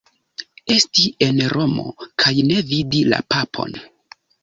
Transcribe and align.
Esti 0.75 1.05
en 1.27 1.43
Romo 1.53 1.87
kaj 2.25 2.35
ne 2.51 2.67
vidi 2.73 3.07
la 3.15 3.25
Papon. 3.33 3.83